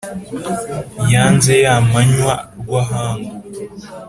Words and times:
yanze 1.13 1.53
ya 1.65 1.75
manywa 1.89 2.35
rwahangu, 2.59 3.33